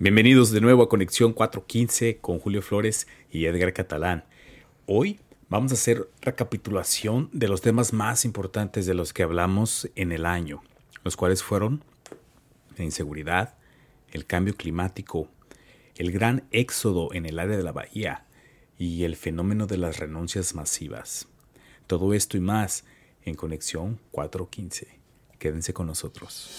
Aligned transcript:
Bienvenidos 0.00 0.50
de 0.50 0.60
nuevo 0.60 0.82
a 0.82 0.88
Conexión 0.88 1.32
415 1.32 2.16
con 2.16 2.40
Julio 2.40 2.62
Flores 2.62 3.06
y 3.30 3.44
Edgar 3.44 3.72
Catalán. 3.72 4.24
Hoy 4.86 5.20
vamos 5.48 5.70
a 5.70 5.76
hacer 5.76 6.08
recapitulación 6.20 7.30
de 7.32 7.46
los 7.46 7.60
temas 7.60 7.92
más 7.92 8.24
importantes 8.24 8.86
de 8.86 8.94
los 8.94 9.12
que 9.12 9.22
hablamos 9.22 9.88
en 9.94 10.10
el 10.10 10.26
año, 10.26 10.64
los 11.04 11.16
cuales 11.16 11.44
fueron 11.44 11.84
la 12.76 12.82
inseguridad, 12.82 13.54
el 14.10 14.26
cambio 14.26 14.56
climático, 14.56 15.28
el 15.94 16.10
gran 16.10 16.42
éxodo 16.50 17.14
en 17.14 17.24
el 17.24 17.38
área 17.38 17.56
de 17.56 17.62
la 17.62 17.70
bahía 17.70 18.26
y 18.76 19.04
el 19.04 19.14
fenómeno 19.14 19.68
de 19.68 19.78
las 19.78 20.00
renuncias 20.00 20.56
masivas. 20.56 21.28
Todo 21.86 22.14
esto 22.14 22.36
y 22.36 22.40
más 22.40 22.84
en 23.22 23.36
Conexión 23.36 24.00
415. 24.10 24.88
Quédense 25.38 25.72
con 25.72 25.86
nosotros. 25.86 26.50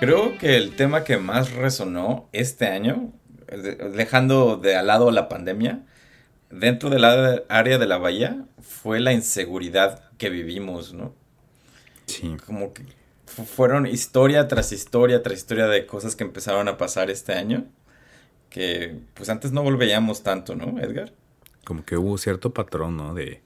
Creo 0.00 0.38
que 0.38 0.56
el 0.56 0.76
tema 0.76 1.02
que 1.02 1.16
más 1.16 1.52
resonó 1.52 2.28
este 2.32 2.66
año, 2.66 3.12
dejando 3.94 4.56
de 4.56 4.76
al 4.76 4.86
lado 4.86 5.10
la 5.10 5.28
pandemia, 5.28 5.84
dentro 6.50 6.88
del 6.88 7.04
área 7.04 7.78
de 7.78 7.86
la 7.86 7.98
bahía, 7.98 8.44
fue 8.60 9.00
la 9.00 9.12
inseguridad 9.12 10.04
que 10.16 10.30
vivimos, 10.30 10.94
¿no? 10.94 11.14
Sí. 12.06 12.36
Como 12.46 12.72
que 12.72 12.84
fueron 13.26 13.86
historia 13.86 14.46
tras 14.46 14.72
historia 14.72 15.22
tras 15.22 15.36
historia 15.36 15.66
de 15.66 15.84
cosas 15.84 16.14
que 16.14 16.24
empezaron 16.24 16.68
a 16.68 16.76
pasar 16.76 17.10
este 17.10 17.32
año, 17.32 17.66
que 18.50 19.00
pues 19.14 19.28
antes 19.28 19.50
no 19.50 19.64
volvíamos 19.64 20.22
tanto, 20.22 20.54
¿no, 20.54 20.78
Edgar? 20.80 21.12
Como 21.64 21.84
que 21.84 21.96
hubo 21.96 22.16
cierto 22.18 22.54
patrón, 22.54 22.96
¿no? 22.96 23.14
De, 23.14 23.42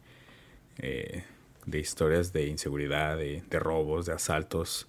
eh, 0.79 1.25
de 1.65 1.79
historias 1.79 2.33
de 2.35 2.47
inseguridad, 2.47 3.17
de, 3.17 3.43
robos, 3.59 4.05
de 4.05 4.13
asaltos. 4.13 4.87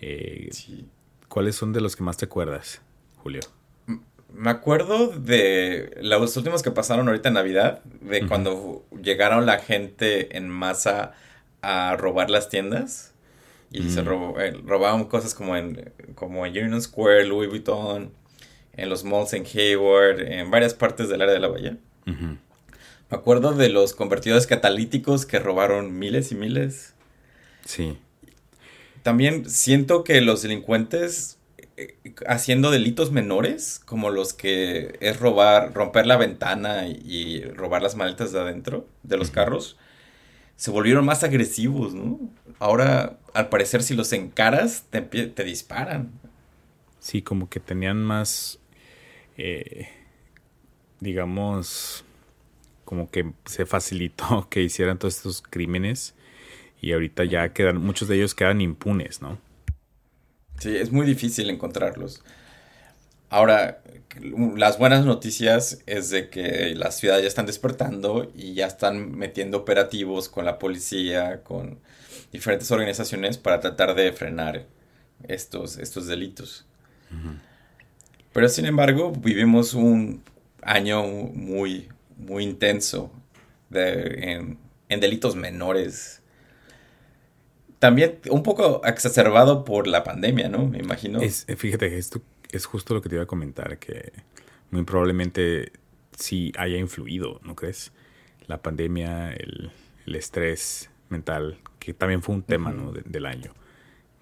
Eh, 0.00 0.48
sí. 0.52 0.88
¿Cuáles 1.30 1.54
son 1.54 1.72
de 1.72 1.80
los 1.80 1.94
que 1.94 2.02
más 2.02 2.16
te 2.16 2.24
acuerdas, 2.24 2.82
Julio? 3.22 3.40
Me 4.34 4.50
acuerdo 4.50 5.06
de 5.06 5.96
los 6.02 6.36
últimos 6.36 6.60
que 6.60 6.72
pasaron 6.72 7.06
ahorita 7.06 7.28
en 7.28 7.34
Navidad, 7.34 7.84
de 7.84 8.26
cuando 8.26 8.84
llegaron 9.00 9.46
la 9.46 9.60
gente 9.60 10.36
en 10.36 10.48
masa 10.48 11.12
a 11.62 11.96
robar 11.96 12.30
las 12.30 12.48
tiendas. 12.48 13.14
Y 13.70 13.90
se 13.90 14.02
robó, 14.02 14.40
eh, 14.40 14.60
robaban 14.64 15.04
cosas 15.04 15.32
como 15.32 15.56
en, 15.56 15.92
como 16.16 16.44
en 16.44 16.52
Union 16.52 16.82
Square, 16.82 17.24
Louis 17.26 17.48
Vuitton, 17.48 18.10
en 18.72 18.88
los 18.88 19.04
malls 19.04 19.32
en 19.32 19.46
Hayward, 19.46 20.20
en 20.22 20.50
varias 20.50 20.74
partes 20.74 21.08
del 21.08 21.22
área 21.22 21.34
de 21.34 21.40
la 21.40 21.46
bahía. 21.46 21.76
Me 22.06 23.16
acuerdo 23.16 23.52
de 23.52 23.68
los 23.68 23.94
convertidores 23.94 24.48
catalíticos 24.48 25.26
que 25.26 25.38
robaron 25.38 25.96
miles 25.96 26.32
y 26.32 26.34
miles. 26.34 26.94
Sí. 27.64 27.98
También 29.02 29.48
siento 29.48 30.04
que 30.04 30.20
los 30.20 30.42
delincuentes 30.42 31.38
eh, 31.76 31.96
haciendo 32.26 32.70
delitos 32.70 33.10
menores, 33.10 33.80
como 33.86 34.10
los 34.10 34.34
que 34.34 34.98
es 35.00 35.18
robar, 35.18 35.72
romper 35.72 36.06
la 36.06 36.18
ventana 36.18 36.86
y 36.88 37.42
robar 37.42 37.82
las 37.82 37.96
maletas 37.96 38.32
de 38.32 38.40
adentro 38.40 38.86
de 39.02 39.16
los 39.16 39.30
carros, 39.30 39.78
se 40.56 40.70
volvieron 40.70 41.06
más 41.06 41.24
agresivos, 41.24 41.94
¿no? 41.94 42.20
Ahora, 42.58 43.18
al 43.32 43.48
parecer, 43.48 43.82
si 43.82 43.94
los 43.94 44.12
encaras, 44.12 44.84
te, 44.90 45.00
te 45.00 45.44
disparan. 45.44 46.10
Sí, 46.98 47.22
como 47.22 47.48
que 47.48 47.60
tenían 47.60 48.04
más, 48.04 48.58
eh, 49.38 49.88
digamos, 51.00 52.04
como 52.84 53.10
que 53.10 53.32
se 53.46 53.64
facilitó 53.64 54.48
que 54.50 54.60
hicieran 54.60 54.98
todos 54.98 55.16
estos 55.16 55.40
crímenes 55.40 56.14
y 56.80 56.92
ahorita 56.92 57.24
ya 57.24 57.52
quedan, 57.52 57.78
muchos 57.78 58.08
de 58.08 58.16
ellos 58.16 58.34
quedan 58.34 58.60
impunes, 58.60 59.20
¿no? 59.20 59.38
Sí, 60.58 60.76
es 60.76 60.92
muy 60.92 61.06
difícil 61.06 61.50
encontrarlos. 61.50 62.22
Ahora, 63.30 63.82
las 64.56 64.78
buenas 64.78 65.04
noticias 65.04 65.82
es 65.86 66.10
de 66.10 66.30
que 66.30 66.74
las 66.74 66.98
ciudades 66.98 67.22
ya 67.22 67.28
están 67.28 67.46
despertando 67.46 68.30
y 68.34 68.54
ya 68.54 68.66
están 68.66 69.12
metiendo 69.12 69.58
operativos 69.58 70.28
con 70.28 70.44
la 70.44 70.58
policía, 70.58 71.42
con 71.44 71.78
diferentes 72.32 72.70
organizaciones 72.70 73.38
para 73.38 73.60
tratar 73.60 73.94
de 73.94 74.12
frenar 74.12 74.66
estos, 75.28 75.78
estos 75.78 76.06
delitos. 76.06 76.66
Pero 78.32 78.48
sin 78.48 78.66
embargo, 78.66 79.12
vivimos 79.12 79.74
un 79.74 80.22
año 80.62 81.02
muy, 81.04 81.88
muy 82.16 82.44
intenso 82.44 83.12
en, 83.72 84.58
en 84.88 85.00
delitos 85.00 85.36
menores 85.36 86.19
también 87.80 88.20
un 88.30 88.42
poco 88.44 88.82
exacerbado 88.84 89.64
por 89.64 89.88
la 89.88 90.04
pandemia, 90.04 90.48
¿no? 90.48 90.66
Me 90.66 90.78
imagino. 90.78 91.20
Es, 91.20 91.46
fíjate, 91.56 91.98
esto 91.98 92.22
es 92.52 92.66
justo 92.66 92.94
lo 92.94 93.02
que 93.02 93.08
te 93.08 93.16
iba 93.16 93.24
a 93.24 93.26
comentar, 93.26 93.78
que 93.78 94.12
muy 94.70 94.84
probablemente 94.84 95.72
sí 96.16 96.52
haya 96.56 96.76
influido, 96.76 97.40
¿no 97.42 97.56
crees? 97.56 97.92
La 98.46 98.62
pandemia, 98.62 99.32
el, 99.32 99.72
estrés 100.06 100.90
mental, 101.08 101.58
que 101.78 101.94
también 101.94 102.20
fue 102.20 102.34
un 102.34 102.42
tema, 102.42 102.70
¿no? 102.70 102.92
del 102.92 103.26
año. 103.26 103.52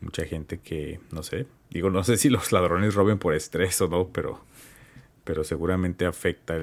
Mucha 0.00 0.24
gente 0.24 0.58
que, 0.58 1.00
no 1.10 1.22
sé, 1.22 1.46
digo, 1.70 1.90
no 1.90 2.04
sé 2.04 2.16
si 2.16 2.28
los 2.28 2.52
ladrones 2.52 2.94
roben 2.94 3.18
por 3.18 3.34
estrés 3.34 3.80
o 3.80 3.88
no, 3.88 4.08
pero, 4.08 4.44
pero 5.24 5.42
seguramente 5.42 6.06
afecta 6.06 6.56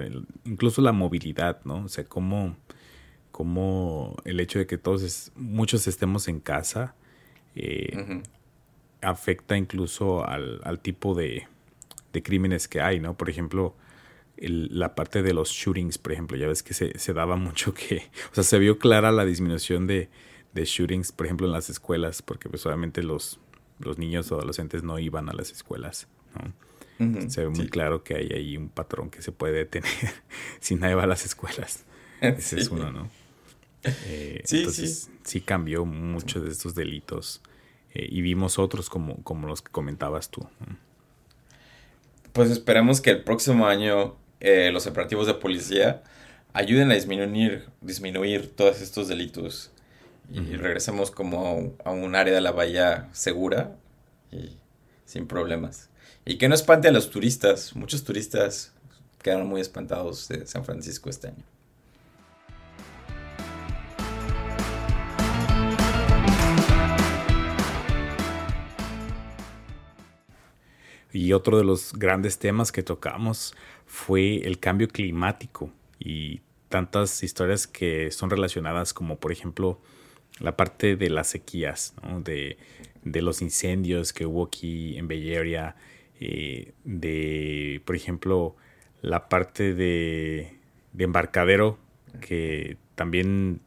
incluso 0.45 0.81
la 0.81 0.93
movilidad, 0.93 1.59
¿no? 1.65 1.85
O 1.85 1.89
sea, 1.89 2.05
cómo 2.05 2.55
como 3.35 4.15
el 4.23 4.39
hecho 4.39 4.59
de 4.59 4.65
que 4.65 4.77
todos, 4.77 5.33
muchos 5.35 5.87
estemos 5.87 6.29
en 6.29 6.39
casa, 6.39 6.95
eh, 7.53 8.21
afecta 9.01 9.57
incluso 9.57 10.25
al, 10.25 10.79
tipo 10.81 11.15
de, 11.15 11.45
crímenes 12.23 12.69
que 12.69 12.79
hay, 12.79 13.01
¿no? 13.01 13.17
Por 13.17 13.29
ejemplo, 13.29 13.75
la 14.37 14.95
parte 14.95 15.21
de 15.21 15.33
los 15.33 15.49
shootings, 15.49 15.97
por 15.97 16.13
ejemplo, 16.13 16.37
ya 16.37 16.47
ves 16.47 16.63
que 16.63 16.73
se, 16.73 17.13
daba 17.13 17.35
mucho 17.35 17.73
que, 17.73 18.03
o 18.31 18.35
sea, 18.35 18.45
se 18.45 18.57
vio 18.57 18.79
clara 18.79 19.11
la 19.11 19.25
disminución 19.25 19.85
de, 19.85 20.07
shootings, 20.53 21.11
por 21.11 21.25
ejemplo, 21.25 21.45
en 21.45 21.51
las 21.51 21.69
escuelas, 21.69 22.21
porque 22.21 22.47
pues 22.47 22.65
obviamente 22.65 23.03
los, 23.03 23.41
los 23.79 23.97
niños 23.97 24.31
o 24.31 24.35
adolescentes 24.35 24.81
no 24.83 24.97
iban 24.97 25.27
a 25.27 25.33
las 25.33 25.51
escuelas, 25.51 26.07
¿no? 26.35 27.29
se 27.29 27.41
ve 27.41 27.49
muy 27.49 27.67
claro 27.67 28.01
que 28.01 28.15
hay 28.15 28.29
ahí 28.29 28.55
un 28.55 28.69
patrón 28.69 29.09
que 29.09 29.21
se 29.21 29.33
puede 29.33 29.51
detener 29.51 29.91
si 30.61 30.75
nadie 30.75 30.95
va 30.95 31.03
a 31.03 31.07
las 31.07 31.25
escuelas. 31.25 31.83
Ese 32.21 32.61
es 32.61 32.69
uno, 32.69 32.93
¿no? 32.93 33.24
Eh, 34.05 34.41
sí, 34.45 34.59
entonces, 34.59 35.09
sí. 35.23 35.41
cambió 35.41 35.85
muchos 35.85 36.43
de 36.43 36.49
estos 36.49 36.75
delitos. 36.75 37.41
Eh, 37.93 38.07
y 38.09 38.21
vimos 38.21 38.59
otros 38.59 38.89
como, 38.89 39.23
como 39.23 39.47
los 39.47 39.61
que 39.61 39.71
comentabas 39.71 40.29
tú. 40.29 40.47
Pues 42.33 42.49
esperemos 42.51 42.99
que 42.99 43.11
el 43.11 43.23
próximo 43.23 43.67
año 43.67 44.15
eh, 44.41 44.71
los 44.71 44.85
operativos 44.87 45.27
de 45.27 45.35
policía 45.35 46.03
ayuden 46.53 46.91
a 46.91 46.95
disminuir, 46.95 47.65
disminuir 47.81 48.53
todos 48.55 48.81
estos 48.81 49.07
delitos 49.07 49.71
y 50.31 50.55
regresemos 50.55 51.11
como 51.11 51.75
a 51.85 51.91
un 51.91 52.15
área 52.15 52.33
de 52.33 52.41
la 52.41 52.51
bahía 52.51 53.09
segura 53.11 53.75
y 54.31 54.57
sin 55.05 55.27
problemas. 55.27 55.89
Y 56.25 56.37
que 56.37 56.49
no 56.49 56.55
espante 56.55 56.87
a 56.87 56.91
los 56.91 57.11
turistas. 57.11 57.75
Muchos 57.75 58.03
turistas 58.03 58.73
quedaron 59.21 59.47
muy 59.47 59.61
espantados 59.61 60.27
de 60.27 60.47
San 60.47 60.65
Francisco 60.65 61.09
este 61.09 61.27
año. 61.27 61.43
Y 71.15 71.31
otro 71.31 71.57
de 71.57 71.63
los 71.63 71.93
grandes 71.93 72.39
temas 72.39 72.73
que 72.73 72.83
tocamos 72.83 73.55
fue 73.85 74.45
el 74.45 74.59
cambio 74.59 74.89
climático 74.89 75.71
y 75.97 76.41
tantas 76.67 77.23
historias 77.23 77.67
que 77.67 78.11
son 78.11 78.29
relacionadas 78.29 78.93
como 78.93 79.17
por 79.17 79.31
ejemplo 79.31 79.79
la 80.39 80.57
parte 80.57 80.97
de 80.97 81.09
las 81.09 81.27
sequías, 81.27 81.93
de, 82.21 82.57
los 83.21 83.41
incendios 83.41 84.11
que 84.11 84.25
hubo 84.25 84.43
aquí 84.43 84.97
en 84.97 85.05
Area, 85.05 85.77
eh, 86.19 86.73
de 86.83 87.81
por 87.85 87.95
ejemplo 87.95 88.57
la 89.01 89.29
parte 89.29 89.73
de, 89.73 90.59
embarcadero 90.97 91.77
que 92.19 92.75
también 92.95 93.61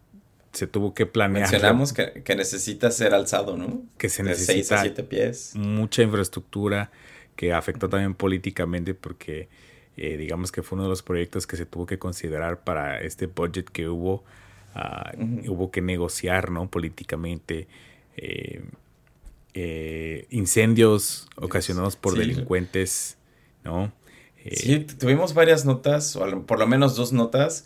se 0.52 0.66
tuvo 0.66 0.92
que 0.92 1.06
planear. 1.06 1.50
Mencionamos 1.50 1.94
que, 1.94 2.34
necesita 2.36 2.90
ser 2.90 3.14
alzado, 3.14 3.56
¿no? 3.56 3.84
Que 3.96 4.10
se 4.10 4.22
necesita 4.22 4.84
pies. 5.08 5.52
mucha 5.54 6.02
infraestructura 6.02 6.90
que 7.38 7.52
afectó 7.52 7.88
también 7.88 8.14
políticamente 8.14 8.94
porque 8.94 9.48
eh, 9.96 10.16
digamos 10.16 10.50
que 10.50 10.64
fue 10.64 10.74
uno 10.74 10.82
de 10.82 10.88
los 10.88 11.04
proyectos 11.04 11.46
que 11.46 11.56
se 11.56 11.66
tuvo 11.66 11.86
que 11.86 11.96
considerar 11.96 12.64
para 12.64 13.00
este 13.00 13.26
budget 13.26 13.68
que 13.70 13.88
hubo, 13.88 14.24
ah, 14.74 15.12
hubo 15.46 15.70
que 15.70 15.80
negociar 15.80 16.50
¿no? 16.50 16.68
políticamente. 16.68 17.68
Eh, 18.16 18.64
eh, 19.54 20.26
incendios 20.30 21.28
ocasionados 21.36 21.94
por 21.94 22.18
delincuentes, 22.18 23.18
¿no? 23.64 23.92
sí, 24.50 24.80
tuvimos 24.80 25.32
varias 25.32 25.64
notas, 25.64 26.16
o 26.16 26.42
por 26.44 26.58
lo 26.58 26.66
menos 26.66 26.96
dos 26.96 27.12
notas, 27.12 27.64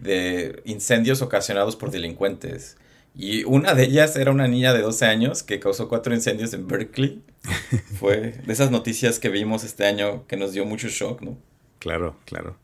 de 0.00 0.62
incendios 0.64 1.22
ocasionados 1.22 1.74
por 1.74 1.90
delincuentes. 1.90 2.76
Y 3.14 3.44
una 3.44 3.74
de 3.74 3.84
ellas 3.84 4.16
era 4.16 4.30
una 4.30 4.46
niña 4.46 4.72
de 4.72 4.82
12 4.82 5.06
años 5.06 5.42
que 5.42 5.58
causó 5.58 5.88
cuatro 5.88 6.14
incendios 6.14 6.54
en 6.54 6.68
Berkeley. 6.68 7.22
Fue 7.98 8.32
de 8.32 8.52
esas 8.52 8.70
noticias 8.70 9.18
que 9.18 9.28
vimos 9.28 9.64
este 9.64 9.86
año 9.86 10.26
que 10.26 10.36
nos 10.36 10.52
dio 10.52 10.64
mucho 10.64 10.88
shock, 10.88 11.22
¿no? 11.22 11.36
Claro, 11.78 12.16
claro. 12.24 12.56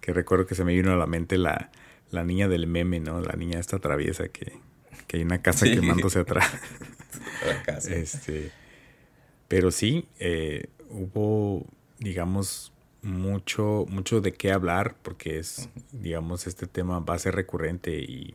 Que 0.00 0.12
recuerdo 0.12 0.46
que 0.46 0.54
se 0.54 0.64
me 0.64 0.74
vino 0.74 0.92
a 0.92 0.96
la 0.96 1.06
mente 1.06 1.38
la, 1.38 1.70
la 2.10 2.24
niña 2.24 2.48
del 2.48 2.66
meme, 2.66 3.00
¿no? 3.00 3.20
La 3.20 3.34
niña 3.34 3.60
esta 3.60 3.78
traviesa 3.78 4.28
que, 4.28 4.52
que 5.06 5.18
hay 5.18 5.22
una 5.22 5.42
casa 5.42 5.66
quemándose 5.66 6.20
atrás. 6.20 6.50
Este, 7.88 8.50
pero 9.48 9.70
sí, 9.70 10.06
eh, 10.18 10.68
hubo, 10.88 11.66
digamos, 11.98 12.72
mucho, 13.02 13.84
mucho 13.88 14.20
de 14.20 14.32
qué 14.32 14.52
hablar 14.52 14.94
porque 15.02 15.38
es, 15.38 15.68
digamos, 15.90 16.46
este 16.46 16.66
tema 16.66 17.00
va 17.00 17.14
a 17.14 17.18
ser 17.18 17.34
recurrente 17.34 17.98
y 17.98 18.34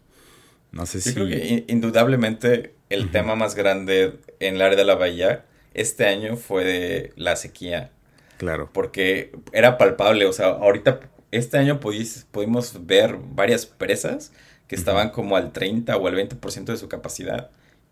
no 0.78 0.86
sé 0.86 1.02
si... 1.02 1.14
Creo 1.14 1.28
que 1.28 1.66
indudablemente 1.68 2.76
el 2.90 3.12
tema 3.12 3.36
más 3.36 3.56
grande 3.56 4.20
en 4.40 4.56
el 4.56 4.62
área 4.62 4.78
de 4.78 4.86
la 4.86 4.96
bahía 4.96 5.46
este 5.74 6.06
año 6.06 6.38
fue 6.38 6.64
de 6.64 7.14
la 7.16 7.36
sequía. 7.36 7.92
Claro. 8.38 8.70
Porque 8.72 9.32
era 9.52 9.78
palpable, 9.78 10.26
o 10.26 10.34
sea, 10.34 10.48
ahorita, 10.48 11.00
este 11.32 11.58
año 11.58 11.80
pudimos 11.80 12.86
ver 12.86 13.18
varias 13.18 13.66
presas 13.66 14.32
que 14.68 14.76
estaban 14.76 15.10
como 15.10 15.36
al 15.36 15.52
30 15.52 15.98
o 15.98 16.08
al 16.08 16.16
20% 16.16 16.66
de 16.66 16.78
su 16.78 16.88
capacidad 16.88 17.50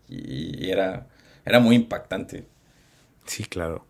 y 0.08 0.70
era, 0.70 1.08
era 1.44 1.58
muy 1.58 1.74
impactante. 1.74 2.46
Sí, 3.26 3.44
claro. 3.44 3.84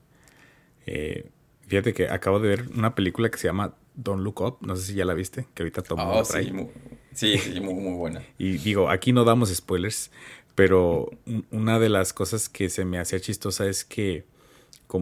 Eh, 0.87 1.29
fíjate 1.67 1.93
que 1.93 2.09
acabo 2.09 2.41
de 2.41 2.49
ver 2.49 2.69
una 2.75 2.95
película 2.95 3.29
que 3.29 3.37
se 3.37 3.49
llama 3.49 3.75
Don't 3.95 4.23
Look 4.23 4.41
Up, 4.41 4.59
no 4.63 4.75
sé 4.77 4.87
si 4.87 4.95
ya 4.95 5.05
la 5.05 5.15
viste, 5.15 5.47
que 5.53 5.63
ahorita 5.63 5.83
todo 5.83 5.99
oh, 6.01 6.25
sí, 6.25 6.53
sí, 7.17 7.39
sí, 7.39 7.61
muy, 7.61 7.75
muy 7.75 7.95
buena. 7.95 8.23
y 8.39 8.59
digo, 8.59 8.89
aquí 8.91 9.13
no 9.13 9.25
damos 9.25 9.53
spoilers, 9.53 10.11
pero 10.55 11.11
una 11.51 11.79
de 11.79 11.89
las 11.89 12.13
cosas 12.13 12.49
que 12.49 12.69
se 12.69 12.85
me 12.85 12.99
hacía 12.99 13.21
chistosa 13.21 13.67
es 13.67 13.85
que 13.85 14.25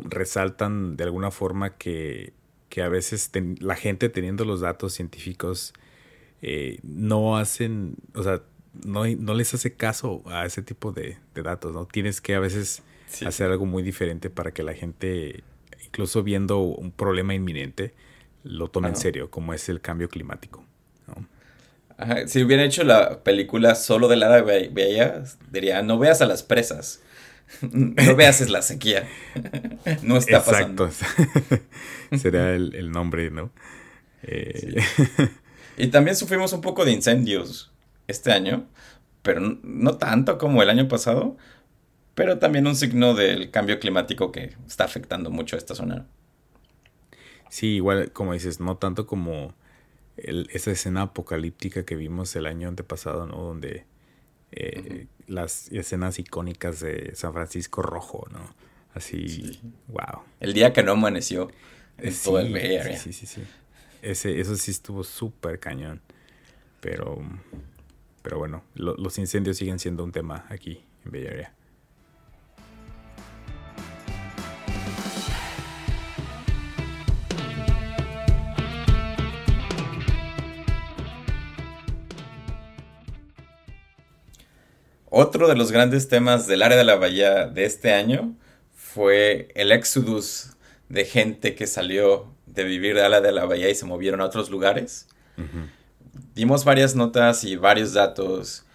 resaltan 0.07 0.97
de 0.97 1.05
alguna 1.05 1.31
forma 1.31 1.77
que, 1.77 2.33
que 2.69 2.83
a 2.83 2.89
veces 2.89 3.31
la 3.61 3.77
gente 3.77 4.09
teniendo 4.09 4.45
los 4.45 4.61
datos 4.61 4.95
científicos 4.95 5.73
eh, 6.43 6.79
no 6.83 7.37
hacen, 7.37 7.97
o 8.15 8.23
sea, 8.23 8.43
no, 8.85 9.07
no, 9.07 9.35
les 9.35 9.55
hace 9.55 9.75
caso 9.75 10.23
a 10.27 10.45
ese 10.45 10.63
tipo 10.63 10.93
de, 10.93 11.17
datos, 11.35 11.73
¿no? 11.73 11.87
Tienes 11.87 12.21
que 12.21 12.35
a 12.35 12.41
veces 12.41 12.83
hacer 13.25 13.51
algo 13.51 13.67
muy 13.67 13.83
diferente 13.83 14.29
para 14.29 14.51
que 14.51 14.65
la 14.65 14.75
gente, 14.75 15.45
incluso 15.87 16.23
viendo 16.25 16.59
un 16.59 16.91
problema 16.91 17.35
inminente, 17.35 17.95
lo 18.43 18.69
tome 18.69 18.89
en 18.89 18.97
serio, 18.97 19.31
como 19.31 19.55
es 19.55 19.69
el 19.69 19.81
cambio 19.81 20.09
climático. 20.09 20.65
Si 22.27 22.43
hubieran 22.43 22.67
hecho 22.67 22.85
la 22.85 23.23
película 23.23 23.75
solo 23.75 24.09
del 24.09 24.23
árabe 24.23 24.69
Bahía, 24.73 25.23
diría, 25.51 25.83
no 25.83 25.99
veas 25.99 26.21
a 26.23 26.27
las 26.27 26.43
presas. 26.43 27.01
No 27.61 28.17
veas 28.17 28.41
es 28.41 28.51
la 28.51 28.63
sequía. 28.63 29.09
no 30.03 30.17
está 30.17 30.39
Exacto. 30.39 30.87
pasando. 30.87 31.61
Será 32.19 32.55
el, 32.55 32.91
nombre, 32.91 33.31
¿no? 33.31 33.53
Eh... 34.23 34.83
Y 35.77 35.89
también 35.89 36.17
sufrimos 36.17 36.53
un 36.53 36.61
poco 36.61 36.85
de 36.85 36.93
incendios 36.93 37.73
este 38.07 38.31
año, 38.33 38.67
pero 39.23 39.41
no 39.41 39.97
tanto 39.97 40.39
como 40.39 40.63
el 40.63 40.71
año 40.71 40.87
pasado, 40.87 41.37
pero 42.15 42.39
también 42.39 42.67
un 42.67 42.77
signo 42.77 43.15
del 43.15 43.51
cambio 43.51 43.81
climático 43.81 44.31
que 44.31 44.55
está 44.67 44.85
afectando 44.85 45.31
mucho 45.31 45.57
a 45.57 45.59
esta 45.59 45.75
zona. 45.75 46.07
Sí, 47.49 47.75
igual 47.75 48.13
como 48.13 48.35
dices, 48.35 48.61
no 48.61 48.77
tanto 48.77 49.07
como 49.07 49.55
esa 50.17 50.71
escena 50.71 51.03
apocalíptica 51.03 51.85
que 51.85 51.97
vimos 51.97 52.35
el 52.37 52.47
año 52.47 52.69
antepasado, 52.69 53.27
¿no? 53.27 53.37
Donde 53.37 53.85
eh, 54.53 55.07
las 55.27 55.71
escenas 55.73 56.19
icónicas 56.19 56.81
de 56.81 57.15
San 57.15 57.33
Francisco 57.33 57.83
Rojo, 57.83 58.27
¿no? 58.31 58.55
Así, 58.95 59.61
wow. 59.89 60.23
El 60.39 60.53
día 60.53 60.73
que 60.73 60.85
no 60.85 60.93
amaneció 60.93 61.51
en 61.99 62.13
sí, 62.13 62.25
todo 62.25 62.39
el 62.39 62.53
Bay 62.53 62.97
Sí, 62.97 63.13
sí, 63.13 63.27
sí. 63.27 63.43
Ese, 64.03 64.41
eso 64.41 64.55
sí 64.57 64.71
estuvo 64.71 65.03
súper 65.03 65.59
cañón. 65.59 66.01
Pero, 66.81 67.19
pero 68.23 68.39
bueno, 68.39 68.63
los 68.75 69.19
incendios 69.19 69.57
siguen 69.57 69.79
siendo 69.79 70.05
un 70.05 70.13
tema 70.13 70.47
aquí 70.49 70.85
en 71.05 71.11
Bay 71.11 71.27
Area. 71.27 71.55
Otro 85.17 85.47
de 85.47 85.55
los 85.55 85.71
grandes 85.71 86.09
temas 86.09 86.49
del 86.49 86.61
área 86.61 86.77
de 86.77 86.83
la 86.83 86.97
bahía 86.97 87.47
de 87.47 87.67
este 87.67 87.93
año 87.93 88.35
fue 88.75 89.47
el 89.55 89.71
exodus 89.71 90.57
de 90.89 91.05
gente 91.05 91.55
que 91.55 91.69
salió 91.69 92.35
de 92.47 92.65
vivir 92.65 92.97
de 92.97 93.05
ala 93.05 93.21
de 93.21 93.31
la 93.31 93.45
bahía 93.45 93.71
y 93.71 93.77
se 93.77 93.87
movieron 93.87 94.21
a 94.21 94.25
otros 94.25 94.51
lugares. 94.51 95.07
Dimos 96.35 96.65
varias 96.65 96.97
notas 96.97 97.45
y 97.45 97.55
varios 97.55 97.93
datos. 97.93 98.67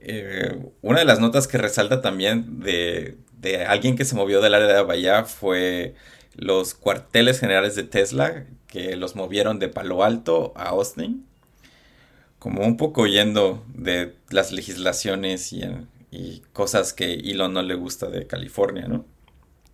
Eh, 0.00 0.58
una 0.80 1.00
de 1.00 1.04
las 1.04 1.20
notas 1.20 1.46
que 1.46 1.58
resalta 1.58 2.00
también 2.00 2.60
de, 2.60 3.18
de, 3.38 3.66
alguien 3.66 3.94
que 3.94 4.06
se 4.06 4.16
movió 4.16 4.40
del 4.40 4.54
área 4.54 4.68
de 4.68 4.72
la 4.72 4.82
bahía 4.84 5.24
fue 5.24 5.94
los 6.34 6.72
cuarteles 6.72 7.40
generales 7.40 7.74
de 7.74 7.82
Tesla, 7.82 8.46
que 8.68 8.96
los 8.96 9.16
movieron 9.16 9.58
de 9.58 9.68
Palo 9.68 10.02
Alto 10.02 10.54
a 10.56 10.70
Austin. 10.70 11.26
Como 12.38 12.64
un 12.64 12.76
poco 12.76 13.02
huyendo 13.02 13.64
de 13.74 14.14
las 14.30 14.52
legislaciones 14.52 15.52
y, 15.52 15.62
y 16.10 16.42
cosas 16.52 16.92
que 16.92 17.14
Elon 17.14 17.52
no 17.52 17.62
le 17.62 17.74
gusta 17.74 18.08
de 18.08 18.26
California, 18.26 18.86
¿no? 18.86 19.04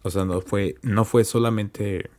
O 0.02 0.10
sea, 0.10 0.24
no 0.24 0.40
fue, 0.40 0.76
no 0.82 1.04
fue 1.04 1.24
solamente 1.24 2.10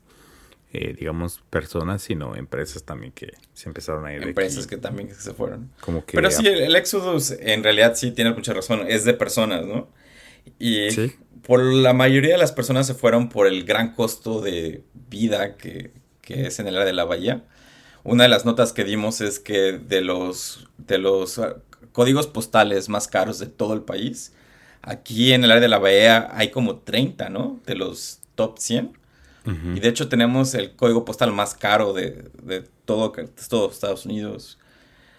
eh, 0.78 0.94
digamos, 0.94 1.42
personas, 1.50 2.02
sino 2.02 2.36
empresas 2.36 2.84
también 2.84 3.14
que 3.14 3.32
se 3.54 3.70
empezaron 3.70 4.06
a 4.06 4.14
ir. 4.14 4.22
Empresas 4.22 4.68
que 4.68 4.76
también 4.76 5.14
se 5.16 5.34
fueron. 5.34 5.72
Como 5.80 6.06
que 6.06 6.18
Pero 6.18 6.30
sí, 6.30 6.46
el, 6.46 6.76
Exodus 6.76 7.32
en 7.32 7.64
realidad 7.64 7.96
sí 7.96 8.12
tiene 8.12 8.34
mucha 8.34 8.54
razón, 8.54 8.84
es 8.86 9.06
de 9.06 9.14
personas, 9.14 9.66
¿no? 9.66 9.88
Y 10.60 10.88
por 11.44 11.64
la 11.64 11.94
mayoría 11.94 12.34
de 12.34 12.38
las 12.38 12.52
personas 12.52 12.88
se 12.88 12.94
fueron 12.94 13.30
por 13.30 13.48
el 13.48 13.64
gran 13.64 13.94
costo 13.94 14.42
de 14.42 14.84
vida 15.10 15.56
que, 15.56 15.92
que 16.20 16.48
es 16.48 16.60
en 16.60 16.68
el 16.68 16.76
área 16.76 16.88
de 16.88 16.94
la 16.94 17.06
bahía. 17.06 17.46
Una 18.06 18.24
de 18.24 18.30
las 18.30 18.46
notas 18.46 18.72
que 18.72 18.84
dimos 18.84 19.20
es 19.20 19.40
que 19.40 19.74
de 19.74 20.02
los, 20.02 20.70
de 20.78 21.00
los 21.00 21.40
ah, 21.40 21.58
códigos 21.92 22.28
postales 22.28 22.88
más 22.88 23.08
caros 23.08 23.40
de 23.40 23.48
todo 23.48 23.74
el 23.74 23.82
país, 23.82 24.32
aquí 24.84 25.34
en 25.34 25.44
el 25.44 25.50
área 25.50 25.62
de 25.62 25.68
la 25.68 25.80
bahía 25.80 26.30
hay 26.32 26.52
como 26.52 26.78
30, 26.78 27.30
¿no? 27.30 27.60
De 27.66 27.76
los 27.76 28.20
top 28.36 28.60
100. 28.60 28.98
Y 29.76 29.80
de 29.80 29.90
hecho 29.90 30.10
tenemos 30.10 30.56
el 30.56 30.76
código 30.76 31.06
postal 31.06 31.32
más 31.32 31.54
caro 31.54 31.94
de, 31.94 32.32
todo, 32.86 33.14
todo 33.48 33.70
Estados 33.70 34.06
Unidos. 34.06 34.58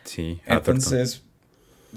Sí. 0.02 0.40
Entonces 0.47 1.23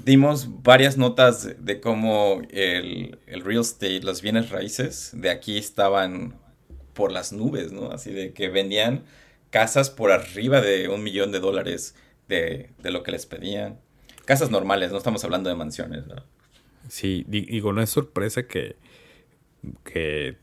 dimos 0.05 0.48
varias 0.63 0.96
notas 0.96 1.55
de, 1.60 1.79
cómo 1.79 2.41
el, 2.51 3.17
real 3.27 3.62
estate, 3.62 4.01
los 4.01 4.22
bienes 4.22 4.51
raíces 4.51 5.10
de 5.13 5.31
aquí 5.31 5.58
estaban 5.58 6.36
por 6.93 7.12
las 7.12 7.31
nubes, 7.31 7.72
¿no? 7.72 7.91
Así 7.91 8.12
de 8.12 8.31
que 8.31 8.50
vendían 8.50 9.03
casas 9.50 9.89
por 9.89 10.12
arriba 10.12 10.62
de 10.62 10.89
un 10.89 11.03
millón 11.03 11.32
de 11.32 11.39
dólares 11.39 11.96
de, 12.27 12.70
de 12.79 12.91
lo 12.91 13.03
que 13.03 13.12
les 13.12 13.25
pedían. 13.25 13.79
Casas 14.25 14.51
normales, 14.51 14.91
no 14.91 14.98
estamos 14.98 15.24
hablando 15.24 15.50
de 15.50 15.56
mansiones, 15.56 16.06
¿no? 16.08 16.15
Sí, 16.88 17.25
digo, 17.27 17.74
no 17.74 17.82
es 17.82 17.89
sorpresa 17.89 18.48
que, 18.48 18.75
que 19.84 20.38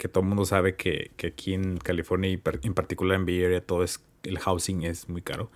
que 0.00 0.08
todo 0.08 0.22
el 0.22 0.28
mundo 0.28 0.46
sabe 0.46 0.74
que, 0.76 1.12
aquí 1.24 1.52
en 1.52 1.76
California 1.76 2.30
y 2.30 2.40
en 2.62 2.74
particular 2.74 3.16
en 3.16 3.26
Bay 3.26 3.44
Area 3.44 3.60
todo 3.60 3.84
es, 3.84 4.02
el 4.22 4.38
housing 4.38 4.82
es 4.82 5.10
muy 5.10 5.20
caro, 5.20 5.50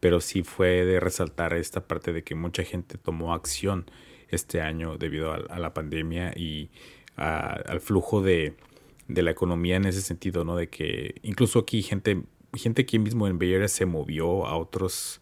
pero 0.00 0.20
sí 0.20 0.42
fue 0.42 0.86
de 0.86 0.98
resaltar 0.98 1.52
esta 1.52 1.86
parte 1.86 2.12
de 2.14 2.24
que 2.24 2.34
mucha 2.34 2.64
gente 2.64 2.96
tomó 2.96 3.34
acción 3.34 3.90
este 4.30 4.62
año 4.62 4.96
debido 4.96 5.32
a, 5.32 5.58
la 5.58 5.74
pandemia 5.74 6.32
y 6.34 6.70
al 7.16 7.80
flujo 7.80 8.22
de, 8.22 8.56
la 9.16 9.30
economía 9.30 9.76
en 9.76 9.84
ese 9.84 10.02
sentido, 10.02 10.44
¿no? 10.44 10.56
De 10.56 10.68
que 10.68 11.16
incluso 11.22 11.58
aquí 11.58 11.82
gente, 11.82 12.22
gente 12.54 12.82
aquí 12.82 12.98
mismo 12.98 13.26
en 13.26 13.38
Bay 13.38 13.54
Area 13.54 13.68
se 13.68 13.86
movió 13.86 14.46
a 14.46 14.56
otros, 14.56 15.20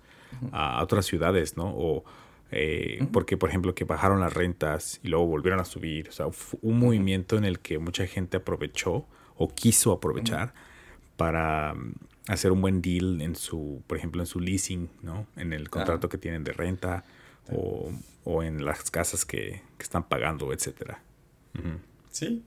a 0.53 0.83
otras 0.83 1.07
ciudades, 1.07 1.57
¿no? 1.57 1.73
O, 1.77 2.05
eh, 2.51 3.07
porque, 3.13 3.37
por 3.37 3.51
ejemplo, 3.51 3.75
que 3.75 3.85
bajaron 3.85 4.21
las 4.21 4.33
rentas 4.33 5.01
y 5.03 5.09
luego 5.09 5.27
volvieron 5.27 5.61
a 5.61 5.65
subir. 5.65 6.09
O 6.09 6.13
sea, 6.13 6.27
un 6.63 6.79
movimiento 6.79 7.37
en 7.37 7.45
el 7.45 7.61
que 7.61 7.79
mucha 7.79 8.07
gente 8.07 8.39
aprovechó 8.39 9.07
o 9.37 9.49
quiso 9.49 9.93
aprovechar 9.93 10.55
para 11.17 11.75
mm, 11.75 11.95
hacer 12.29 12.53
un 12.53 12.61
buen 12.61 12.81
deal 12.81 13.21
en 13.21 13.37
su, 13.37 13.83
por 13.87 13.99
ejemplo, 13.99 14.23
en 14.23 14.27
su 14.27 14.41
leasing, 14.41 14.89
¿no? 15.03 15.27
En 15.37 15.53
el 15.53 15.69
contrato 15.71 16.09
que 16.09 16.19
tienen 16.19 16.45
de 16.45 16.53
renta 16.53 17.05
o, 17.51 18.43
en 18.43 18.65
las 18.65 18.91
casas 18.91 19.25
que, 19.25 19.63
están 19.79 20.07
pagando, 20.07 20.53
etcétera. 20.53 21.01
Sí. 22.11 22.43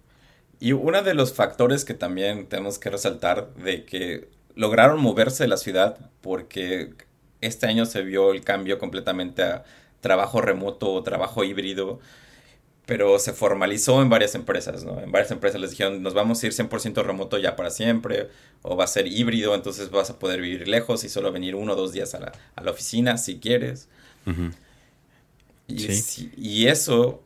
Y 0.61 0.73
uno 0.73 1.01
de 1.01 1.15
los 1.15 1.33
factores 1.33 1.85
que 1.85 1.95
también 1.95 2.45
tenemos 2.47 2.77
que 2.77 2.91
resaltar 2.91 3.51
de 3.55 3.83
que 3.83 4.29
lograron 4.55 5.01
moverse 5.01 5.43
de 5.43 5.47
la 5.49 5.57
ciudad 5.57 6.11
porque 6.21 6.93
este 7.41 7.65
año 7.65 7.87
se 7.87 8.03
vio 8.03 8.31
el 8.31 8.43
cambio 8.43 8.77
completamente 8.77 9.41
a 9.41 9.63
trabajo 10.01 10.39
remoto 10.39 10.93
o 10.93 11.01
trabajo 11.01 11.43
híbrido, 11.43 11.99
pero 12.85 13.19
se 13.19 13.33
formalizó 13.33 14.01
en 14.03 14.09
varias 14.09 14.35
empresas, 14.35 14.83
¿no? 14.83 15.01
En 15.01 15.11
varias 15.11 15.31
empresas 15.31 15.59
les 15.61 15.71
dijeron, 15.71 16.03
nos 16.03 16.13
vamos 16.13 16.43
a 16.43 16.47
ir 16.47 16.53
100% 16.53 17.03
remoto 17.03 17.39
ya 17.39 17.55
para 17.55 17.71
siempre, 17.71 18.29
o 18.61 18.75
va 18.77 18.83
a 18.83 18.87
ser 18.87 19.07
híbrido, 19.07 19.55
entonces 19.55 19.89
vas 19.91 20.11
a 20.11 20.19
poder 20.19 20.41
vivir 20.41 20.67
lejos 20.67 21.03
y 21.03 21.09
solo 21.09 21.31
venir 21.31 21.55
uno 21.55 21.73
o 21.73 21.75
dos 21.75 21.91
días 21.93 22.13
a 22.15 22.19
la, 22.19 22.33
a 22.55 22.63
la 22.63 22.71
oficina 22.71 23.17
si 23.17 23.39
quieres. 23.39 23.89
y, 25.67 25.87
y 26.35 26.67
eso 26.67 27.23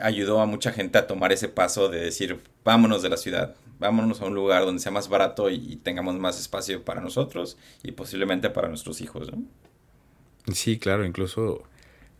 ayudó 0.00 0.40
a 0.40 0.46
mucha 0.46 0.72
gente 0.72 0.98
a 0.98 1.06
tomar 1.06 1.32
ese 1.32 1.48
paso 1.48 1.88
de 1.88 2.00
decir, 2.00 2.38
vámonos 2.64 3.02
de 3.02 3.08
la 3.08 3.16
ciudad, 3.16 3.54
vámonos 3.78 4.20
a 4.20 4.26
un 4.26 4.34
lugar 4.34 4.64
donde 4.64 4.80
sea 4.80 4.92
más 4.92 5.08
barato 5.08 5.50
y, 5.50 5.76
tengamos 5.76 6.14
más 6.16 6.40
espacio 6.40 6.84
para 6.84 7.00
nosotros 7.00 7.56
y 7.82 7.92
posiblemente 7.92 8.50
para 8.50 8.68
nuestros 8.68 9.00
hijos. 9.00 9.30
¿no? 9.32 9.42
Sí, 10.52 10.78
claro, 10.78 11.04
incluso 11.04 11.62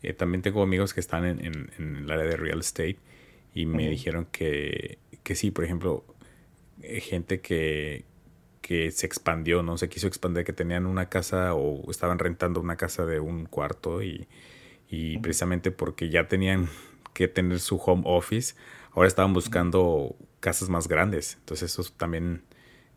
eh, 0.03 0.13
también 0.13 0.43
tengo 0.43 0.63
amigos 0.63 0.95
que 0.95 1.01
están 1.01 1.25
en, 1.25 1.71
el 1.79 2.11
área 2.11 2.25
de 2.25 2.37
real 2.37 2.61
estate 2.61 2.99
y 3.55 3.67
me 3.67 3.89
dijeron 3.89 4.27
que, 4.31 4.99
que 5.23 5.35
sí, 5.35 5.51
por 5.51 5.65
ejemplo, 5.65 6.05
eh, 6.83 7.01
gente 7.01 7.41
que, 7.41 8.05
que 8.61 8.93
se 8.93 9.07
expandió, 9.07 9.63
¿no? 9.63 9.79
Se 9.79 9.89
quiso 9.89 10.07
expandir, 10.07 10.45
que 10.45 10.53
tenían 10.53 10.87
una 10.87 11.09
casa 11.09 11.55
o 11.55 11.91
estaban 11.91 12.19
rentando 12.19 12.61
una 12.61 12.77
casa 12.77 13.05
de 13.05 13.19
un 13.19 13.47
cuarto 13.47 14.03
y, 14.03 14.29
y 14.89 15.19
precisamente 15.19 15.71
porque 15.71 16.09
ya 16.09 16.29
tenían 16.29 16.69
que 17.19 17.27
tener 17.27 17.59
su 17.59 17.79
home 17.79 18.05
office, 18.07 18.55
ahora 18.93 19.09
estaban 19.09 19.35
buscando 19.35 20.15
casas 20.39 20.69
más 20.69 20.87
grandes. 20.87 21.35
Entonces 21.41 21.73
eso 21.73 21.83
también 21.97 22.45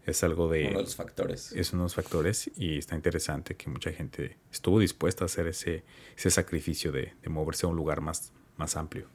es 0.05 0.23
algo 0.23 0.47
de... 0.47 0.67
Uno 0.67 0.77
de 0.77 0.83
los 0.83 0.95
factores. 0.95 1.51
Es 1.53 1.73
uno 1.73 1.81
de 1.81 1.85
los 1.85 1.95
factores 1.95 2.51
y 2.55 2.77
está 2.77 2.95
interesante 2.95 3.55
que 3.55 3.67
mucha 3.71 3.91
gente 3.91 4.37
estuvo 4.51 4.77
dispuesta 4.77 5.23
a 5.23 5.25
hacer 5.25 5.47
ese, 5.47 5.83
ese 6.15 6.29
sacrificio 6.29 6.91
de, 6.91 7.15
de 7.19 7.29
moverse 7.29 7.65
a 7.65 7.69
un 7.69 7.75
lugar 7.75 8.01
más, 8.01 8.31
más 8.57 8.77
amplio. 8.77 9.07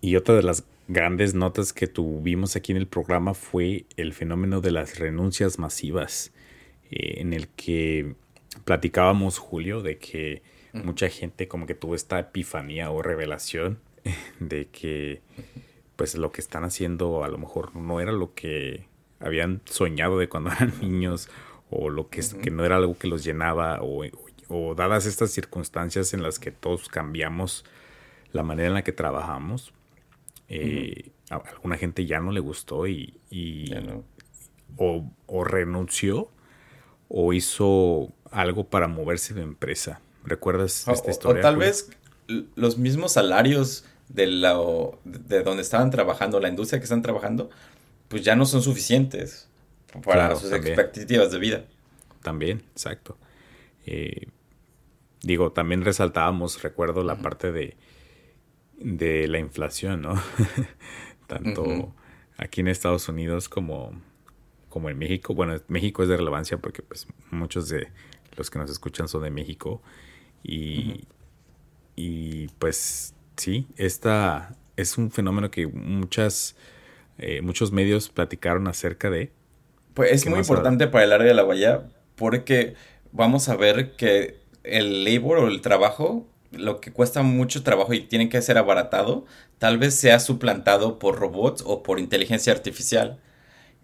Y 0.00 0.16
otra 0.16 0.34
de 0.34 0.42
las 0.42 0.64
grandes 0.88 1.34
notas 1.34 1.72
que 1.72 1.86
tuvimos 1.86 2.56
aquí 2.56 2.72
en 2.72 2.78
el 2.78 2.86
programa 2.86 3.34
fue 3.34 3.86
el 3.96 4.12
fenómeno 4.12 4.60
de 4.60 4.70
las 4.70 4.98
renuncias 4.98 5.58
masivas, 5.58 6.32
eh, 6.90 7.20
en 7.20 7.32
el 7.32 7.48
que 7.48 8.14
platicábamos, 8.64 9.38
Julio, 9.38 9.82
de 9.82 9.98
que 9.98 10.42
mucha 10.72 11.08
gente 11.08 11.48
como 11.48 11.66
que 11.66 11.74
tuvo 11.74 11.94
esta 11.94 12.18
epifanía 12.18 12.90
o 12.90 13.02
revelación 13.02 13.78
de 14.40 14.68
que 14.68 15.20
pues 15.96 16.14
lo 16.14 16.32
que 16.32 16.40
están 16.40 16.64
haciendo 16.64 17.24
a 17.24 17.28
lo 17.28 17.38
mejor 17.38 17.76
no 17.76 18.00
era 18.00 18.12
lo 18.12 18.34
que 18.34 18.86
habían 19.20 19.60
soñado 19.64 20.18
de 20.18 20.28
cuando 20.28 20.50
eran 20.52 20.72
niños 20.80 21.28
o 21.70 21.90
lo 21.90 22.08
que, 22.08 22.22
que 22.42 22.50
no 22.50 22.64
era 22.64 22.76
algo 22.76 22.96
que 22.96 23.08
los 23.08 23.24
llenaba 23.24 23.80
o, 23.82 24.04
o 24.48 24.74
dadas 24.74 25.06
estas 25.06 25.30
circunstancias 25.30 26.12
en 26.12 26.22
las 26.22 26.38
que 26.38 26.50
todos 26.50 26.88
cambiamos 26.88 27.64
la 28.32 28.42
manera 28.42 28.68
en 28.68 28.74
la 28.74 28.82
que 28.82 28.92
trabajamos, 28.92 29.72
eh, 30.54 31.10
a 31.30 31.36
alguna 31.36 31.78
gente 31.78 32.04
ya 32.04 32.20
no 32.20 32.30
le 32.30 32.40
gustó 32.40 32.86
y, 32.86 33.14
o, 34.76 35.44
renunció 35.44 36.30
o 37.08 37.32
hizo 37.32 38.12
algo 38.30 38.64
para 38.64 38.86
moverse 38.86 39.32
de 39.32 39.42
empresa. 39.42 40.00
¿Recuerdas 40.24 40.86
esta 40.88 41.10
historia? 41.10 41.40
O 41.40 41.42
tal 41.42 41.56
vez 41.56 41.90
los 42.54 42.76
mismos 42.76 43.12
salarios 43.12 43.84
de, 44.08 44.26
la, 44.26 44.58
de 45.04 45.42
donde 45.42 45.62
estaban 45.62 45.90
trabajando, 45.90 46.38
la 46.38 46.48
industria 46.48 46.78
que 46.78 46.84
están 46.84 47.02
trabajando, 47.02 47.48
pues 48.08 48.22
ya 48.22 48.36
no 48.36 48.44
son 48.44 48.62
suficientes 48.62 49.48
para 50.04 50.36
sus 50.36 50.52
expectativas 50.52 51.32
de 51.32 51.38
vida. 51.38 51.64
También, 52.22 52.62
exacto. 52.72 53.16
Eh, 53.86 54.28
digo, 55.22 55.52
también 55.52 55.82
resaltábamos, 55.82 56.62
recuerdo 56.62 57.02
la 57.04 57.16
parte 57.16 57.52
de 57.52 57.76
de 58.82 59.28
la 59.28 59.38
inflación, 59.38 60.02
¿no? 60.02 60.14
Tanto 61.26 61.94
aquí 62.36 62.60
en 62.60 62.68
Estados 62.68 63.08
Unidos 63.08 63.48
como, 63.48 63.92
como 64.68 64.90
en 64.90 64.98
México. 64.98 65.34
Bueno, 65.34 65.60
México 65.68 66.02
es 66.02 66.08
de 66.08 66.16
relevancia 66.16 66.58
porque 66.58 66.82
pues 66.82 67.06
muchos 67.30 67.68
de 67.68 67.88
los 68.36 68.50
que 68.50 68.58
nos 68.58 68.70
escuchan 68.70 69.08
son 69.08 69.22
de 69.22 69.30
México. 69.30 69.82
Y, 70.42 71.04
y 71.96 72.48
pues 72.58 73.14
sí, 73.36 73.66
esta 73.76 74.56
es 74.76 74.98
un 74.98 75.10
fenómeno 75.10 75.50
que 75.50 75.66
muchas, 75.66 76.56
eh, 77.18 77.42
muchos 77.42 77.72
medios 77.72 78.08
platicaron 78.08 78.66
acerca 78.68 79.10
de. 79.10 79.30
Pues 79.94 80.12
es 80.12 80.26
muy 80.26 80.38
importante 80.38 80.88
para 80.88 81.04
el 81.04 81.12
área 81.12 81.28
de 81.28 81.34
la 81.34 81.42
Bahía 81.42 81.88
porque 82.16 82.74
vamos 83.12 83.48
a 83.48 83.56
ver 83.56 83.92
que 83.96 84.40
el 84.64 85.04
labor 85.04 85.38
o 85.38 85.48
el 85.48 85.60
trabajo 85.60 86.26
lo 86.52 86.80
que 86.80 86.92
cuesta 86.92 87.22
mucho 87.22 87.62
trabajo 87.62 87.92
y 87.94 88.00
tiene 88.00 88.28
que 88.28 88.42
ser 88.42 88.58
abaratado, 88.58 89.24
tal 89.58 89.78
vez 89.78 89.94
sea 89.94 90.20
suplantado 90.20 90.98
por 90.98 91.18
robots 91.18 91.62
o 91.66 91.82
por 91.82 91.98
inteligencia 91.98 92.52
artificial. 92.52 93.18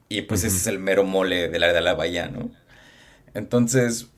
Y 0.09 0.23
pues 0.23 0.45
ese 0.45 0.57
es 0.57 0.67
el 0.67 0.79
mero 0.79 1.05
mole 1.05 1.49
de 1.49 1.59
la 1.59 1.73
de 1.73 1.81
la 1.81 1.95
bahía, 1.95 2.29
¿no? 2.29 2.51
Entonces, 3.35 4.09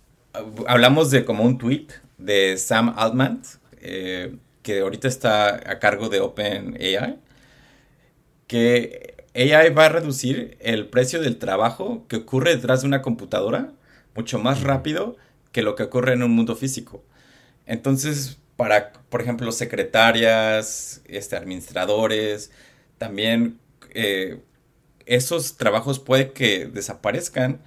hablamos 0.66 1.10
de 1.10 1.24
como 1.24 1.44
un 1.44 1.58
tweet 1.58 1.88
de 2.18 2.56
Sam 2.58 2.94
Altman, 2.96 3.42
eh, 3.80 4.36
que 4.62 4.80
ahorita 4.80 5.08
está 5.08 5.54
a 5.70 5.78
cargo 5.78 6.08
de 6.08 6.20
OpenAI, 6.20 7.18
que 8.46 9.14
AI 9.34 9.70
va 9.70 9.86
a 9.86 9.88
reducir 9.88 10.56
el 10.60 10.88
precio 10.88 11.20
del 11.20 11.38
trabajo 11.38 12.04
que 12.08 12.16
ocurre 12.16 12.54
detrás 12.54 12.82
de 12.82 12.88
una 12.88 13.02
computadora 13.02 13.72
mucho 14.14 14.38
más 14.38 14.62
rápido 14.62 15.16
que 15.52 15.62
lo 15.62 15.74
que 15.76 15.84
ocurre 15.84 16.12
en 16.14 16.22
un 16.22 16.32
mundo 16.32 16.56
físico. 16.56 17.02
Entonces, 17.70 18.38
para, 18.56 18.92
por 19.10 19.22
ejemplo, 19.22 19.52
secretarias, 19.52 21.02
este, 21.06 21.36
administradores, 21.36 22.50
también 22.98 23.60
eh, 23.94 24.40
esos 25.06 25.56
trabajos 25.56 26.00
puede 26.00 26.32
que 26.32 26.66
desaparezcan 26.66 27.60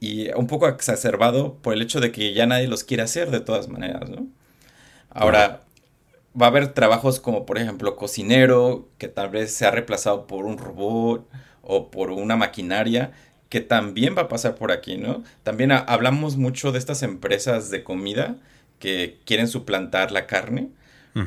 y 0.00 0.30
un 0.30 0.46
poco 0.46 0.66
exacerbado 0.66 1.56
por 1.56 1.74
el 1.74 1.82
hecho 1.82 2.00
de 2.00 2.10
que 2.10 2.32
ya 2.32 2.46
nadie 2.46 2.68
los 2.68 2.84
quiere 2.84 3.02
hacer 3.02 3.30
de 3.30 3.40
todas 3.40 3.68
maneras, 3.68 4.08
¿no? 4.08 4.26
Ahora, 5.10 5.64
va 6.40 6.46
a 6.46 6.48
haber 6.48 6.72
trabajos 6.72 7.20
como, 7.20 7.44
por 7.44 7.58
ejemplo, 7.58 7.96
cocinero, 7.96 8.88
que 8.96 9.08
tal 9.08 9.28
vez 9.28 9.52
sea 9.52 9.72
reemplazado 9.72 10.26
por 10.26 10.46
un 10.46 10.56
robot 10.56 11.28
o 11.60 11.90
por 11.90 12.12
una 12.12 12.36
maquinaria, 12.36 13.12
que 13.50 13.60
también 13.60 14.16
va 14.16 14.22
a 14.22 14.28
pasar 14.28 14.54
por 14.54 14.72
aquí, 14.72 14.96
¿no? 14.96 15.22
También 15.42 15.70
hablamos 15.72 16.38
mucho 16.38 16.72
de 16.72 16.78
estas 16.78 17.02
empresas 17.02 17.70
de 17.70 17.84
comida 17.84 18.38
que 18.78 19.18
quieren 19.24 19.48
suplantar 19.48 20.12
la 20.12 20.26
carne, 20.26 20.70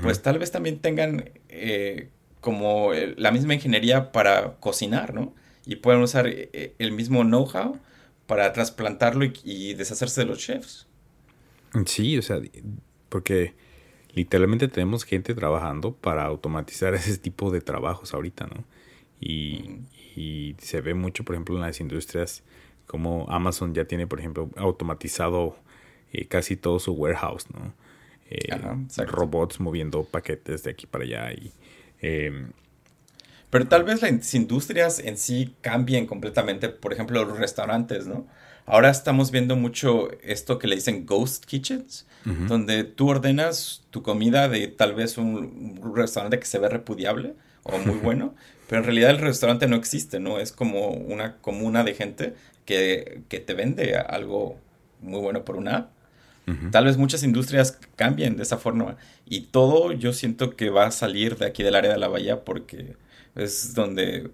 pues 0.02 0.22
tal 0.22 0.40
vez 0.40 0.52
también 0.52 0.80
tengan 0.80 1.32
eh, 1.50 2.08
como 2.40 2.92
la 3.18 3.32
misma 3.32 3.56
ingeniería 3.56 4.14
para 4.14 4.54
cocinar, 4.62 5.14
¿no? 5.14 5.34
Y 5.66 5.76
pueden 5.76 6.02
usar 6.02 6.28
eh, 6.28 6.76
el 6.80 6.94
mismo 6.94 7.24
know-how 7.24 7.78
para 8.26 8.54
trasplantarlo 8.54 9.26
y, 9.26 9.74
deshacerse 9.74 10.22
de 10.22 10.28
los 10.28 10.40
chefs. 10.40 10.88
Sí, 11.86 12.18
o 12.18 12.22
sea, 12.22 12.40
porque 13.10 13.54
literalmente 14.14 14.70
tenemos 14.70 15.04
gente 15.04 15.36
trabajando 15.36 15.94
para 15.94 16.24
automatizar 16.24 16.94
ese 16.96 17.18
tipo 17.18 17.52
de 17.52 17.60
trabajos 17.60 18.14
ahorita, 18.14 18.48
¿no? 18.48 18.64
Y, 19.20 19.82
y, 20.16 20.56
se 20.60 20.80
ve 20.80 20.94
mucho, 20.94 21.26
por 21.26 21.36
ejemplo, 21.36 21.56
en 21.56 21.62
las 21.62 21.82
industrias 21.82 22.44
como 22.88 23.26
Amazon 23.30 23.74
ya 23.74 23.86
tiene, 23.86 24.08
por 24.08 24.20
ejemplo, 24.20 24.50
automatizado 24.58 25.58
casi 26.30 26.56
todo 26.56 26.80
su 26.80 26.94
warehouse, 26.94 27.46
¿no? 27.54 27.74
Eh, 28.32 29.06
robots 29.06 29.60
moviendo 29.60 30.04
paquetes 30.06 30.64
de 30.64 30.72
aquí 30.72 30.88
para 30.88 31.04
allá 31.04 31.34
y... 31.34 31.52
Em, 32.00 32.52
pero 33.50 33.68
tal 33.68 33.84
vez 33.84 34.02
las 34.02 34.34
industrias 34.34 35.00
en 35.00 35.18
sí 35.18 35.54
cambien 35.60 36.08
completamente, 36.08 36.70
por 36.70 36.94
ejemplo, 36.94 37.26
los 37.26 37.38
restaurantes, 37.38 38.08
¿no? 38.08 38.26
Ahora 38.66 38.90
estamos 38.90 39.32
viendo 39.32 39.58
mucho 39.58 40.10
esto 40.24 40.58
que 40.58 40.68
le 40.68 40.76
dicen 40.76 41.06
ghost 41.06 41.44
kitchens, 41.44 42.08
donde 42.24 42.86
tú 42.86 43.10
ordenas 43.10 43.84
tu 43.90 44.04
comida 44.04 44.48
de 44.48 44.68
tal 44.68 44.94
vez 44.94 45.18
un, 45.18 45.82
restaurante 45.94 46.40
que 46.40 46.46
se 46.46 46.60
ve 46.60 46.70
repudiable 46.70 47.34
o 47.64 47.78
muy 47.80 47.96
bueno, 48.04 48.34
pero 48.70 48.80
en 48.80 48.86
realidad 48.86 49.10
el 49.10 49.18
restaurante 49.18 49.68
no 49.68 49.76
existe, 49.76 50.22
¿no? 50.22 50.40
Es 50.40 50.54
como 50.54 50.92
una 50.92 51.36
comuna 51.38 51.84
de 51.84 51.94
gente 51.94 52.36
que, 52.64 53.24
que 53.28 53.42
te 53.42 53.54
vende 53.54 53.98
algo 53.98 54.58
muy 55.02 55.20
bueno 55.20 55.44
por 55.44 55.58
una 55.58 55.76
app 55.76 56.01
Tal 56.72 56.84
vez 56.84 56.98
muchas 56.98 57.24
industrias 57.24 57.80
cambien 57.96 58.36
de 58.36 58.44
esa 58.44 58.58
forma 58.58 58.98
y 59.26 59.42
todo 59.42 59.94
yo 59.94 60.12
siento 60.12 60.58
que 60.58 60.70
va 60.70 60.88
a 60.88 60.92
salir 60.92 61.38
de 61.38 61.46
aquí 61.46 61.64
del 61.64 61.76
área 61.76 61.92
de 61.92 61.98
la 61.98 62.10
bahía 62.10 62.44
porque 62.44 62.98
es 63.36 63.74
donde 63.74 64.32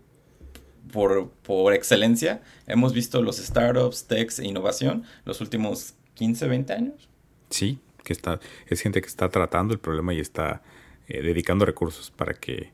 por, 0.91 1.29
por 1.43 1.73
excelencia 1.73 2.41
hemos 2.65 2.93
visto 2.93 3.21
los 3.21 3.37
startups, 3.37 4.05
techs 4.07 4.39
e 4.39 4.47
innovación 4.47 5.03
los 5.25 5.41
últimos 5.41 5.93
15, 6.15 6.47
20 6.47 6.73
años. 6.73 7.09
Sí, 7.49 7.79
que 8.03 8.13
está, 8.13 8.39
es 8.67 8.81
gente 8.81 9.01
que 9.01 9.07
está 9.07 9.29
tratando 9.29 9.73
el 9.73 9.79
problema 9.79 10.13
y 10.13 10.19
está 10.19 10.63
eh, 11.07 11.21
dedicando 11.21 11.65
recursos 11.65 12.09
para 12.09 12.33
que 12.33 12.71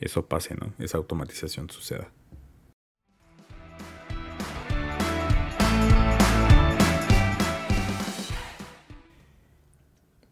eso 0.00 0.26
pase, 0.26 0.54
¿no? 0.54 0.72
Esa 0.78 0.98
automatización 0.98 1.68
suceda. 1.70 2.08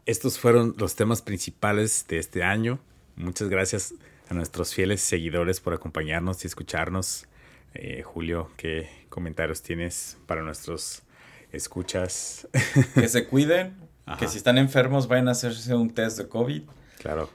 Estos 0.07 0.39
fueron 0.39 0.75
los 0.77 0.97
temas 0.97 1.23
principales 1.23 2.05
de 2.09 2.19
este 2.19 2.43
año. 2.43 2.79
Muchas 3.17 3.49
gracias 3.49 3.95
a 4.29 4.35
nuestros 4.35 4.75
fieles 4.75 5.01
seguidores 5.01 5.61
por 5.61 5.73
acompañarnos 5.73 6.45
y 6.45 6.47
escucharnos. 6.47 7.27
Eh, 7.73 8.03
Julio, 8.03 8.51
¿qué 8.57 8.89
comentarios 9.09 9.63
tienes 9.63 10.19
para 10.27 10.43
nuestros 10.43 11.03
escuchas? 11.53 12.47
Que 12.95 13.09
se 13.09 13.27
cuiden, 13.27 13.77
que 14.19 14.29
si 14.29 14.37
están 14.37 14.59
enfermos 14.59 15.09
vayan 15.09 15.29
a 15.29 15.33
hacerse 15.33 15.75
un 15.75 15.91
test 15.91 16.19
de 16.19 16.29
COVID. 16.29 16.63
Claro. 16.99 17.31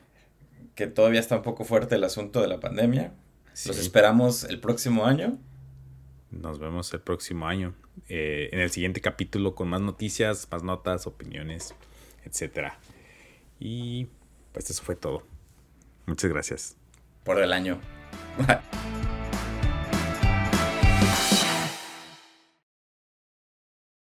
Que 0.75 0.85
todavía 0.85 1.19
está 1.19 1.37
un 1.37 1.43
poco 1.43 1.65
fuerte 1.65 1.95
el 1.95 2.03
asunto 2.03 2.39
de 2.39 2.47
la 2.47 2.59
pandemia. 2.59 3.13
Los 3.65 3.79
esperamos 3.79 4.43
el 4.43 4.59
próximo 4.59 5.05
año. 5.05 5.39
Nos 6.29 6.59
vemos 6.59 6.93
el 6.93 7.01
próximo 7.01 7.47
año. 7.47 7.73
Eh, 8.07 8.49
en 8.51 8.59
el 8.59 8.69
siguiente 8.69 9.01
capítulo 9.01 9.55
con 9.55 9.67
más 9.69 9.81
noticias, 9.81 10.47
más 10.51 10.63
notas, 10.63 11.07
opiniones, 11.07 11.73
etc. 12.25 12.73
Y 13.59 14.07
pues 14.51 14.69
eso 14.69 14.83
fue 14.83 14.95
todo. 14.95 15.23
Muchas 16.05 16.29
gracias. 16.31 16.75
Por 17.23 17.39
el 17.39 17.53
año. 17.53 17.79